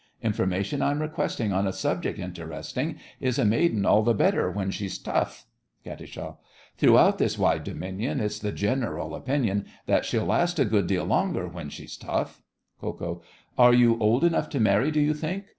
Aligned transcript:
Information 0.23 0.81
I'm 0.81 0.99
requesting 0.99 1.53
On 1.53 1.67
a 1.67 1.71
subject 1.71 2.17
interesting: 2.17 2.97
Is 3.19 3.37
a 3.37 3.45
maiden 3.45 3.85
all 3.85 4.01
the 4.01 4.15
better 4.15 4.49
when 4.49 4.71
she's 4.71 4.97
tough? 4.97 5.45
KAT. 5.83 6.01
Throughout 6.79 7.19
this 7.19 7.37
wide 7.37 7.63
dominion 7.63 8.19
It's 8.19 8.39
the 8.39 8.51
general 8.51 9.13
opinion 9.13 9.65
That 9.85 10.03
she'll 10.03 10.25
last 10.25 10.57
a 10.57 10.65
good 10.65 10.87
deal 10.87 11.05
longer 11.05 11.47
when 11.47 11.69
she's 11.69 11.97
tough. 11.97 12.41
KO. 12.79 13.21
Are 13.59 13.75
you 13.75 13.99
old 13.99 14.23
enough 14.23 14.49
to 14.49 14.59
marry, 14.59 14.89
do 14.89 14.99
you 14.99 15.13
think? 15.13 15.45